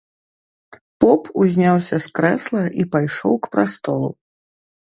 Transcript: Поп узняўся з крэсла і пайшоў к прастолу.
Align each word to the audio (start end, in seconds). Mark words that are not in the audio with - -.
Поп 1.03 1.21
узняўся 1.43 1.95
з 2.05 2.13
крэсла 2.21 2.63
і 2.85 2.89
пайшоў 2.97 3.33
к 3.45 3.55
прастолу. 3.57 4.09